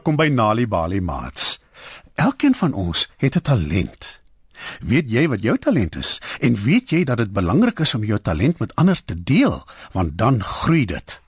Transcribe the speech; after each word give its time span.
Welkom 0.00 0.16
by 0.16 0.30
Nali 0.32 0.64
Bali 0.64 0.96
Mats. 1.04 1.58
Elkeen 2.16 2.54
van 2.56 2.72
ons 2.72 3.02
het 3.20 3.36
'n 3.36 3.42
talent. 3.44 4.20
Weet 4.80 5.10
jy 5.10 5.28
wat 5.28 5.42
jou 5.42 5.58
talent 5.58 5.96
is 5.96 6.20
en 6.40 6.54
weet 6.54 6.88
jy 6.90 7.04
dat 7.04 7.18
dit 7.18 7.32
belangrik 7.32 7.78
is 7.78 7.94
om 7.94 8.04
jou 8.04 8.18
talent 8.20 8.58
met 8.58 8.74
ander 8.74 9.04
te 9.04 9.22
deel, 9.22 9.66
want 9.92 10.18
dan 10.18 10.44
groei 10.44 10.86
dit. 10.86 11.20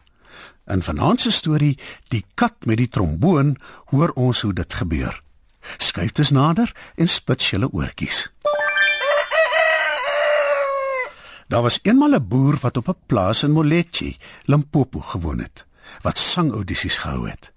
In 0.66 0.82
vanaand 0.82 1.20
se 1.20 1.30
storie, 1.30 1.78
Die 2.08 2.24
kat 2.34 2.54
met 2.64 2.76
die 2.76 2.88
tromboon, 2.88 3.56
hoor 3.84 4.10
ons 4.14 4.40
hoe 4.40 4.52
dit 4.52 4.74
gebeur. 4.74 5.22
Skuif 5.76 6.12
dus 6.12 6.30
nader 6.30 6.72
en 6.94 7.08
spits 7.08 7.50
julle 7.50 7.72
oortjies. 7.72 8.32
Daar 11.48 11.62
was 11.62 11.78
eenmal 11.82 12.14
'n 12.14 12.28
boer 12.28 12.56
wat 12.60 12.76
op 12.76 12.88
'n 12.88 12.96
plaas 13.06 13.42
in 13.42 13.50
Molechi, 13.50 14.18
Limpopo 14.44 15.00
gewoon 15.00 15.38
het, 15.38 15.66
wat 16.02 16.18
sangaudisies 16.18 16.98
gehou 16.98 17.28
het. 17.28 17.51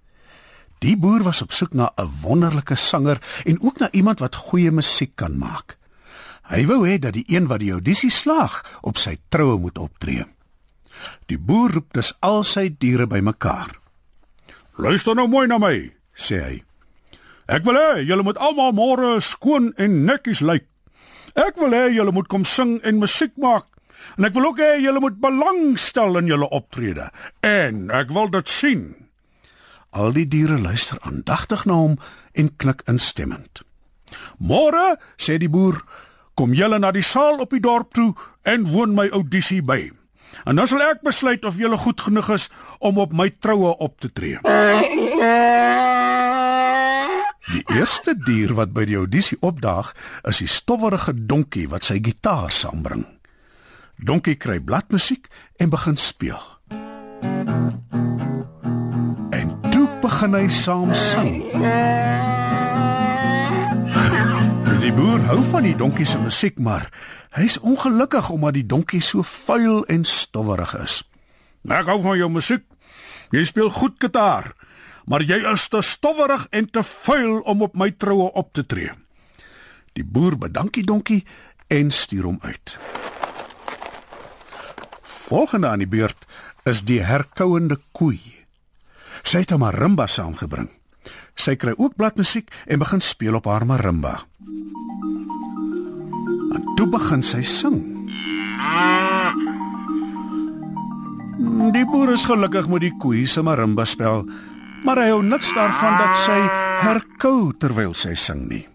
Die 0.86 0.94
boer 0.94 1.24
was 1.26 1.42
op 1.42 1.54
soek 1.56 1.74
na 1.74 1.92
'n 1.98 2.10
wonderlike 2.22 2.76
sanger 2.76 3.18
en 3.44 3.62
ook 3.62 3.80
na 3.80 3.92
iemand 3.92 4.20
wat 4.20 4.36
goeie 4.36 4.72
musiek 4.72 5.16
kan 5.16 5.38
maak. 5.38 5.78
Hy 6.42 6.66
wou 6.66 6.86
hê 6.88 7.00
dat 7.00 7.14
die 7.14 7.26
een 7.28 7.48
wat 7.48 7.60
die 7.60 7.72
audisie 7.72 8.12
slaag, 8.12 8.80
op 8.82 8.98
sy 8.98 9.18
troue 9.30 9.58
moet 9.58 9.78
optree. 9.78 10.26
Die 11.26 11.40
boer 11.40 11.72
roep 11.72 11.94
dus 11.94 12.14
al 12.20 12.44
sy 12.44 12.76
diere 12.78 13.08
bymekaar. 13.08 13.80
Luister 14.78 15.16
nou 15.16 15.28
mooi 15.28 15.48
na 15.48 15.58
my, 15.58 15.92
sê 16.14 16.42
hy. 16.44 16.64
Ek 17.46 17.66
wil 17.66 17.76
hê 17.76 18.06
julle 18.06 18.24
moet 18.24 18.38
almal 18.38 18.72
môre 18.72 19.22
skoon 19.22 19.74
en 19.78 20.06
netjies 20.06 20.42
lyk. 20.42 20.68
Ek 21.34 21.58
wil 21.58 21.74
hê 21.74 21.90
julle 21.96 22.12
moet 22.12 22.28
kom 22.28 22.44
sing 22.44 22.80
en 22.84 23.00
musiek 23.00 23.34
maak. 23.38 23.66
En 24.18 24.26
ek 24.26 24.34
wil 24.34 24.46
ook 24.46 24.60
hê 24.60 24.78
julle 24.82 25.00
moet 25.00 25.18
belangstel 25.20 26.18
in 26.18 26.28
julle 26.28 26.50
optrede. 26.50 27.10
En 27.42 27.90
ek 27.90 28.14
wil 28.14 28.30
dit 28.30 28.50
sien. 28.50 29.05
Al 29.96 30.12
die 30.12 30.28
diere 30.28 30.58
luister 30.60 31.00
aandagtig 31.08 31.64
na 31.66 31.78
hom 31.80 31.94
en 32.36 32.50
knik 32.60 32.84
instemmend. 32.92 33.62
Môre, 34.38 34.98
sê 35.16 35.38
die 35.40 35.50
boer, 35.52 35.80
kom 36.36 36.52
julle 36.52 36.80
na 36.84 36.92
die 36.92 37.06
saal 37.06 37.40
op 37.40 37.56
die 37.56 37.64
dorp 37.64 37.94
toe 37.96 38.12
en 38.44 38.68
woon 38.74 38.96
my 38.98 39.08
audisie 39.16 39.62
by. 39.64 39.88
En 40.44 40.60
dan 40.60 40.68
sal 40.68 40.84
ek 40.84 41.06
besluit 41.06 41.46
of 41.48 41.56
julle 41.62 41.80
goed 41.80 42.04
genoeg 42.04 42.34
is 42.36 42.50
om 42.84 43.00
op 43.00 43.16
my 43.16 43.30
troue 43.40 43.72
op 43.80 43.96
te 44.04 44.12
tree. 44.12 44.42
Die 47.56 47.64
eerste 47.72 48.18
dier 48.26 48.52
wat 48.58 48.74
by 48.76 48.84
die 48.90 48.98
audisie 49.00 49.38
opdaag, 49.40 49.94
is 50.28 50.42
die 50.44 50.52
stowwerige 50.52 51.16
donkie 51.16 51.70
wat 51.72 51.88
sy 51.88 52.02
gitaar 52.04 52.52
saambring. 52.52 53.06
Donkie 53.96 54.36
kry 54.36 54.60
bladmusiek 54.60 55.32
en 55.62 55.72
begin 55.72 55.96
speel. 55.96 56.42
Begin 60.16 60.32
hy 60.32 60.46
saam 60.48 60.94
sing. 60.96 61.34
Die 64.80 64.92
boer 64.96 65.26
hou 65.28 65.42
van 65.50 65.66
die 65.68 65.74
donkie 65.76 66.06
se 66.08 66.22
musiek, 66.24 66.56
maar 66.56 66.86
hy's 67.36 67.58
ongelukkig 67.60 68.30
omdat 68.32 68.56
die 68.56 68.64
donkie 68.64 69.02
so 69.04 69.28
vuil 69.28 69.82
en 69.92 70.06
stowwerig 70.08 70.72
is. 70.80 71.02
Ek 71.68 71.92
hou 71.92 71.98
van 72.06 72.16
jou 72.16 72.30
musiek. 72.32 72.64
Jy 73.36 73.44
speel 73.50 73.74
goed 73.76 73.98
gitaar, 74.00 74.54
maar 75.04 75.26
jy 75.28 75.42
is 75.52 75.68
te 75.68 75.84
stowwerig 75.84 76.48
en 76.56 76.72
te 76.72 76.86
vuil 76.94 77.42
om 77.44 77.68
op 77.68 77.76
my 77.76 77.90
troue 77.92 78.30
op 78.40 78.54
te 78.56 78.64
tree. 78.64 78.96
Die 80.00 80.08
boer 80.08 80.40
bedank 80.40 80.80
die 80.80 80.86
donkie 80.88 81.26
en 81.68 81.92
stuur 81.92 82.32
hom 82.32 82.40
uit. 82.48 82.78
Volgende 85.28 85.76
aan 85.76 85.84
die 85.84 85.92
beurt 85.92 86.24
is 86.64 86.86
die 86.88 87.02
herkouende 87.04 87.82
koei. 87.92 88.45
Sy 89.26 89.42
het 89.42 89.52
'n 89.52 89.60
marimba 89.60 90.06
saamgebring. 90.08 90.70
Sy 91.36 91.56
kry 91.56 91.74
ook 91.78 91.96
bladmusiek 91.96 92.52
en 92.68 92.80
begin 92.80 93.02
speel 93.02 93.36
op 93.36 93.46
haar 93.46 93.66
marimba. 93.66 94.22
En 96.54 96.64
toe 96.76 96.88
begin 96.88 97.24
sy 97.24 97.42
sing. 97.42 97.96
Die 101.74 101.86
boer 101.86 102.12
is 102.12 102.26
gelukkig 102.26 102.68
met 102.68 102.82
die 102.82 102.94
koei 103.00 103.26
se 103.26 103.42
marimba 103.42 103.86
spel, 103.86 104.26
maar 104.84 104.98
hy 104.98 105.10
hou 105.10 105.24
niks 105.24 105.54
daarvan 105.54 105.98
dat 105.98 106.16
sy 106.16 106.40
herkou 106.86 107.54
terwyl 107.58 107.94
sy 107.94 108.14
sing 108.14 108.48
nie. 108.48 108.68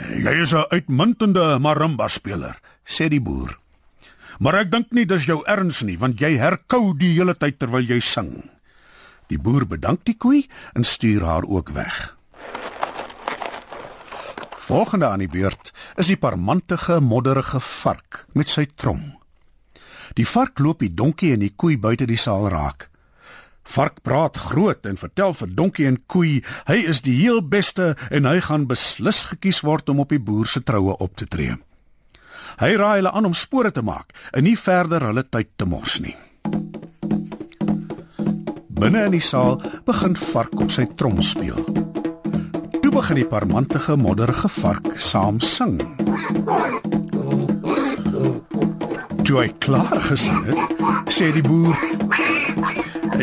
Jy 0.00 0.42
is 0.42 0.54
'n 0.54 0.64
uitmuntende 0.70 1.58
marimba 1.58 2.08
speler, 2.08 2.58
sê 2.86 3.08
die 3.08 3.20
boer. 3.20 3.58
Maar 4.38 4.54
ek 4.54 4.70
dink 4.70 4.92
nie 4.92 5.06
dis 5.06 5.26
jou 5.26 5.42
erns 5.46 5.82
nie, 5.82 5.98
want 5.98 6.20
jy 6.20 6.38
herkou 6.38 6.96
die 6.96 7.14
hele 7.14 7.34
tyd 7.34 7.58
terwyl 7.58 7.84
jy 7.84 8.00
sing. 8.00 8.53
Die 9.32 9.38
boer 9.38 9.66
bedank 9.66 10.04
die 10.04 10.16
koei 10.16 10.44
en 10.74 10.84
stuur 10.84 11.24
haar 11.24 11.44
ook 11.44 11.72
weg. 11.76 12.16
Volgende 14.64 15.06
aan 15.06 15.20
die 15.20 15.28
beurt 15.28 15.72
is 16.00 16.08
die 16.08 16.16
parmantige 16.16 17.00
modderige 17.00 17.60
vark 17.60 18.24
met 18.32 18.48
sy 18.48 18.64
trom. 18.76 19.12
Die 20.16 20.26
vark 20.28 20.58
loop 20.58 20.80
die 20.80 20.94
donkie 20.94 21.34
en 21.34 21.44
die 21.44 21.52
koei 21.56 21.76
buite 21.76 22.06
die 22.08 22.20
saal 22.20 22.48
raak. 22.48 22.88
Vark 23.64 24.02
praat 24.04 24.36
groot 24.36 24.86
en 24.86 25.00
vertel 25.00 25.36
vir 25.36 25.52
donkie 25.56 25.86
en 25.88 26.00
koei 26.06 26.40
hy 26.68 26.78
is 26.92 27.00
die 27.04 27.16
heel 27.20 27.40
beste 27.40 27.92
en 28.10 28.28
hy 28.28 28.38
gaan 28.44 28.68
beslis 28.68 29.22
gekies 29.32 29.60
word 29.64 29.88
om 29.88 30.04
op 30.04 30.12
die 30.12 30.20
boer 30.20 30.48
se 30.48 30.64
troue 30.64 30.96
op 30.96 31.16
te 31.16 31.28
tree. 31.28 31.56
Hy 32.60 32.74
raai 32.78 33.00
hulle 33.00 33.12
aan 33.12 33.32
om 33.32 33.36
spore 33.36 33.72
te 33.72 33.82
maak 33.82 34.12
en 34.32 34.48
nie 34.48 34.56
verder 34.56 35.04
hulle 35.08 35.28
tyd 35.28 35.56
te 35.56 35.68
mors 35.68 36.00
nie. 36.00 36.16
Binne 38.74 39.04
in 39.06 39.14
die 39.14 39.22
saal 39.22 39.60
begin 39.86 40.16
vark 40.18 40.58
op 40.60 40.72
sy 40.74 40.84
trom 40.98 41.20
speel. 41.22 41.60
Toe 42.82 42.90
begin 42.90 43.20
die 43.20 43.28
parmantige 43.28 43.94
modderige 43.96 44.50
vark 44.50 44.88
saam 44.98 45.38
sing. 45.40 45.78
Toe 49.24 49.38
hy 49.38 49.46
klaar 49.62 50.02
gesing 50.08 50.42
het, 50.50 50.74
sê 51.06 51.30
die 51.32 51.44
boer: 51.46 51.78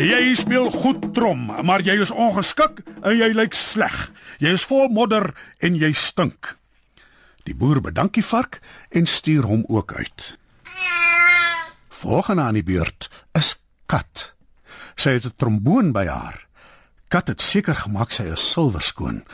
"Jy 0.00 0.34
speel 0.34 0.70
goed 0.72 1.12
trom, 1.14 1.46
maar 1.62 1.84
jy 1.84 2.00
is 2.00 2.10
ongeskik 2.10 2.82
en 3.02 3.16
jy 3.16 3.32
lyk 3.36 3.54
sleg. 3.54 4.10
Jy 4.40 4.56
is 4.56 4.64
vol 4.64 4.88
modder 4.88 5.34
en 5.60 5.76
jy 5.76 5.92
stink." 5.92 6.56
Die 7.44 7.54
boer 7.54 7.80
bedank 7.80 8.14
die 8.14 8.24
vark 8.24 8.60
en 8.90 9.06
stuur 9.06 9.44
hom 9.44 9.64
ook 9.68 9.92
uit. 9.92 10.38
Volgende 11.88 12.42
aan 12.42 12.54
die 12.54 12.66
beurt 12.66 13.10
is 13.34 13.56
kat. 13.86 14.32
Sy 14.94 15.10
het 15.10 15.26
'n 15.26 15.36
tromboon 15.36 15.92
by 15.92 16.06
haar. 16.06 16.46
Kat 17.08 17.28
het 17.28 17.40
seker 17.40 17.74
gemaak 17.74 18.12
sy 18.12 18.22
is 18.22 18.50
silwerskoon. 18.50 19.24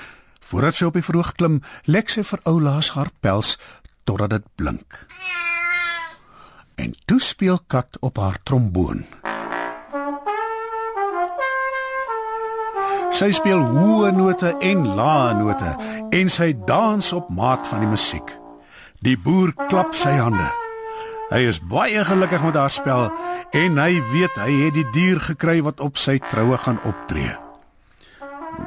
Voordat 0.40 0.74
sy 0.74 0.84
op 0.84 0.94
die 0.94 1.02
verhoog 1.02 1.32
klim, 1.32 1.62
lek 1.84 2.08
sy 2.08 2.22
vir 2.22 2.40
oulaas 2.42 2.90
haar 2.90 3.10
pels 3.20 3.58
totdat 4.04 4.30
dit 4.30 4.44
blink. 4.54 5.06
En 6.74 6.94
toe 7.04 7.20
speel 7.20 7.58
kat 7.66 7.98
op 8.00 8.16
haar 8.16 8.38
tromboon. 8.42 9.04
Sy 13.10 13.32
speel 13.34 13.64
hoë 13.72 14.12
note 14.14 14.52
en 14.62 14.84
lae 14.94 15.34
note 15.34 15.72
en 16.10 16.28
sy 16.30 16.52
dans 16.66 17.12
op 17.12 17.30
maat 17.34 17.66
van 17.66 17.80
die 17.80 17.90
musiek. 17.90 18.30
Die 19.02 19.16
boer 19.18 19.52
klap 19.68 19.94
sy 19.94 20.14
hande. 20.18 20.67
Hy 21.28 21.42
is 21.44 21.58
baie 21.60 22.00
gelukkig 22.08 22.40
met 22.40 22.56
haar 22.56 22.72
spel 22.72 23.10
en 23.52 23.76
hy 23.76 23.98
weet 24.14 24.36
hy 24.40 24.52
het 24.62 24.76
die 24.78 24.86
dier 24.94 25.18
gekry 25.20 25.58
wat 25.64 25.82
op 25.84 26.00
sy 26.00 26.16
troue 26.30 26.56
gaan 26.56 26.80
optree. 26.88 27.34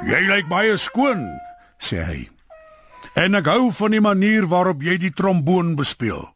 "Jy 0.05 0.21
lyk 0.29 0.47
baie 0.49 0.77
skoon," 0.77 1.25
sê 1.81 2.05
hy. 2.05 2.29
"En 3.15 3.35
ek 3.35 3.45
hou 3.45 3.71
van 3.71 3.91
die 3.91 4.01
manier 4.01 4.45
waarop 4.45 4.81
jy 4.81 4.97
die 4.97 5.13
tromboon 5.13 5.75
bespeel. 5.75 6.33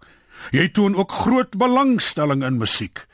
Jy 0.52 0.70
toon 0.70 0.96
ook 0.96 1.12
groot 1.12 1.58
belangstelling 1.58 2.44
in 2.44 2.58
musiek. 2.58 3.06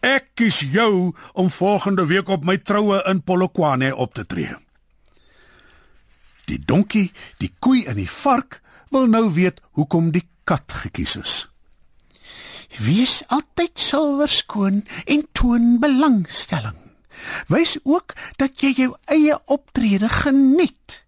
Ek 0.00 0.30
kies 0.34 0.60
jou 0.60 1.14
om 1.32 1.50
volgende 1.50 2.06
week 2.06 2.28
op 2.28 2.44
my 2.44 2.56
troue 2.56 3.02
in 3.06 3.22
Polokwane 3.22 3.96
op 3.96 4.14
te 4.14 4.26
tree." 4.26 4.56
Die 6.46 6.64
donkie, 6.64 7.12
die 7.38 7.52
koei 7.58 7.84
en 7.84 7.96
die 7.96 8.10
vark 8.10 8.62
wil 8.90 9.06
nou 9.06 9.32
weet 9.32 9.60
hoekom 9.72 10.10
die 10.10 10.28
kat 10.44 10.72
gekies 10.72 11.16
is. 11.16 11.48
Wees 12.76 13.22
altyd 13.32 13.78
silwer 13.80 14.28
skoon 14.28 14.84
en 15.06 15.24
toon 15.32 15.78
belangstelling. 15.80 16.76
Wys 17.48 17.78
ook 17.82 18.14
dat 18.36 18.60
jy 18.62 18.74
jou 18.76 18.92
eie 19.10 19.38
optrede 19.46 20.08
geniet. 20.08 21.02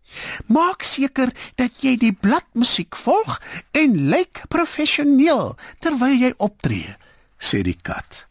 Maak 0.51 0.83
seker 0.83 1.31
dat 1.61 1.85
jy 1.85 1.95
die 2.01 2.13
bladmusiek 2.13 2.97
volg 2.99 3.37
en 3.77 3.95
lyk 4.11 4.43
professioneel 4.51 5.55
terwyl 5.85 6.17
jy 6.19 6.33
optree, 6.43 6.97
sê 7.39 7.63
die 7.63 7.79
kat. 7.79 8.27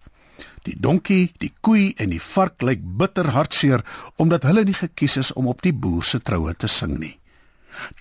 Die 0.68 0.76
donkie, 0.76 1.32
die 1.40 1.54
koei 1.64 1.94
en 1.98 2.12
die 2.12 2.20
vark 2.22 2.62
lyk 2.66 2.84
bitter 3.00 3.32
hartseer 3.32 3.86
omdat 4.20 4.44
hulle 4.50 4.66
nie 4.68 4.76
gekies 4.76 5.16
is 5.22 5.32
om 5.40 5.48
op 5.48 5.64
die 5.64 5.74
boer 5.74 6.04
se 6.04 6.20
troue 6.20 6.54
te 6.54 6.68
sing 6.68 6.98
nie. 7.00 7.16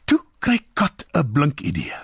Toe 0.04 0.24
kry 0.42 0.58
kat 0.74 1.06
'n 1.14 1.32
blink 1.32 1.60
idee. 1.60 1.94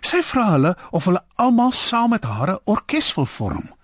Sy 0.00 0.22
vra 0.22 0.50
hulle 0.54 0.76
of 0.90 1.04
hulle 1.04 1.22
almal 1.34 1.72
saam 1.72 2.10
met 2.10 2.24
haar 2.24 2.50
'n 2.50 2.60
orkes 2.64 3.14
wil 3.14 3.26
vorm. 3.26 3.74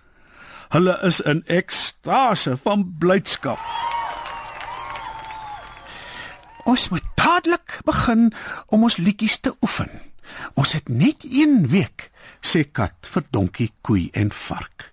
Hulle 0.69 0.99
is 1.03 1.21
in 1.21 1.43
ekstase 1.47 2.57
van 2.57 2.95
blydskap. 2.99 3.59
Ons 6.65 6.89
moet 6.89 7.05
dadelik 7.15 7.81
begin 7.85 8.33
om 8.67 8.83
ons 8.83 8.97
liedjies 8.97 9.39
te 9.41 9.55
oefen. 9.61 9.91
Ons 10.55 10.73
het 10.73 10.89
net 10.89 11.25
1 11.25 11.69
week, 11.69 12.11
sê 12.41 12.65
kat 12.73 12.95
vir 13.01 13.25
donkie, 13.31 13.71
koei 13.81 14.09
en 14.13 14.33
vark. 14.33 14.93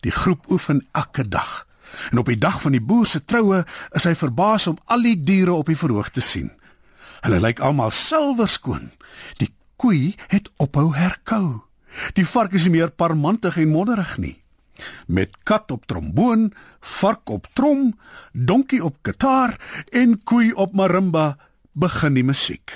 Die 0.00 0.12
groep 0.12 0.50
oefen 0.50 0.86
elke 0.92 1.28
dag. 1.28 1.66
En 2.10 2.18
op 2.18 2.26
die 2.26 2.38
dag 2.38 2.60
van 2.60 2.72
die 2.72 2.82
boer 2.82 3.06
se 3.06 3.24
troue 3.24 3.64
is 3.96 4.04
hy 4.08 4.14
verbaas 4.18 4.66
om 4.66 4.78
al 4.84 5.04
die 5.04 5.16
diere 5.24 5.52
op 5.52 5.66
die 5.70 5.78
verhoog 5.78 6.10
te 6.10 6.24
sien. 6.24 6.50
Hulle 7.22 7.40
lyk 7.40 7.60
almal 7.62 7.92
silwer 7.94 8.48
skoon. 8.48 8.90
Die 9.38 9.52
koei 9.82 10.14
het 10.30 10.50
ophou 10.62 10.92
herkou. 10.94 11.62
Die 12.16 12.26
vark 12.26 12.54
is 12.56 12.68
nie 12.68 12.78
meer 12.78 12.94
parmantig 12.94 13.58
en 13.60 13.74
modderig 13.74 14.16
nie. 14.22 14.36
Met 15.06 15.34
kat 15.46 15.70
op 15.74 15.84
tromboon, 15.90 16.50
vark 16.80 17.30
op 17.30 17.48
trom, 17.54 17.92
donkie 18.32 18.80
op 18.84 18.96
kitaar 19.02 19.58
en 19.90 20.16
koei 20.24 20.52
op 20.54 20.74
marimba 20.78 21.34
begin 21.72 22.16
die 22.18 22.26
musiek. 22.26 22.72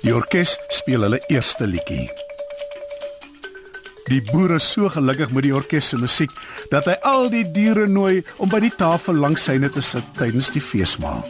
Die 0.00 0.14
orkes 0.16 0.56
speel 0.72 1.04
hulle 1.04 1.20
eerste 1.28 1.68
liedjie. 1.68 2.08
Die 4.08 4.22
boer 4.32 4.56
is 4.56 4.66
so 4.72 4.88
gelukkig 4.90 5.30
met 5.36 5.44
die 5.46 5.54
orkes 5.54 5.92
se 5.92 6.00
musiek 6.00 6.32
dat 6.72 6.88
hy 6.88 6.96
al 7.06 7.28
die 7.30 7.44
diere 7.54 7.86
nooi 7.86 8.24
om 8.42 8.50
by 8.50 8.62
die 8.64 8.74
tafel 8.74 9.20
langs 9.20 9.44
syne 9.46 9.70
te 9.70 9.84
sit 9.84 10.06
tydens 10.18 10.50
die 10.54 10.64
feesmaal. 10.64 11.22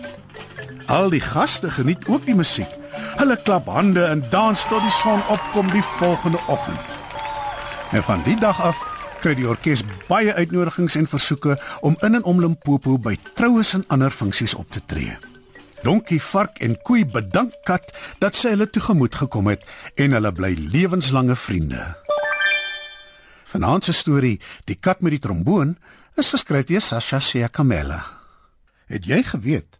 Al 0.90 1.10
die 1.10 1.20
gaste 1.22 1.70
geniet 1.70 2.08
ook 2.10 2.24
die 2.26 2.34
musiek. 2.34 2.70
Hulle 3.20 3.36
klap 3.38 3.68
hande 3.70 4.02
en 4.10 4.24
dans 4.30 4.64
tot 4.66 4.82
die 4.82 4.90
son 4.90 5.20
opkom 5.30 5.70
die 5.70 5.82
volgende 5.82 6.40
oggend. 6.50 6.98
En 7.94 8.02
van 8.02 8.24
die 8.26 8.34
dag 8.40 8.58
af 8.58 8.80
kry 9.22 9.36
die 9.38 9.46
orkes 9.46 9.84
baie 10.08 10.34
uitnodigings 10.34 10.98
en 10.98 11.06
versoeke 11.06 11.54
om 11.86 11.94
in 12.02 12.18
en 12.18 12.26
om 12.26 12.42
Limpopo 12.42 12.98
by 12.98 13.14
troues 13.38 13.70
en 13.78 13.86
ander 13.86 14.10
funksies 14.10 14.56
op 14.58 14.66
te 14.74 14.82
tree. 14.86 15.14
Donkie, 15.86 16.18
vark 16.22 16.58
en 16.58 16.74
koei 16.82 17.06
bedank 17.06 17.54
Kat 17.64 17.86
dat 18.18 18.34
sy 18.34 18.56
hulle 18.56 18.66
toegemoet 18.66 19.14
gekom 19.22 19.46
het 19.52 19.62
en 19.94 20.18
hulle 20.18 20.32
bly 20.34 20.56
lewenslange 20.74 21.38
vriende. 21.38 21.84
Vanaand 23.46 23.84
se 23.86 23.92
storie, 23.94 24.40
Die 24.64 24.74
kat 24.80 25.00
met 25.00 25.14
die 25.14 25.22
tromboon, 25.22 25.76
is 26.18 26.34
geskryf 26.34 26.66
deur 26.66 26.82
Sasha 26.82 27.20
Siakamela. 27.20 28.02
Het 28.90 29.06
jy 29.06 29.22
geweet 29.22 29.79